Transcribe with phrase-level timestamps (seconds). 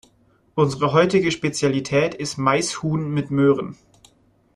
[0.55, 3.77] Unsere heutige Spezialität ist Maishuhn mit Möhren.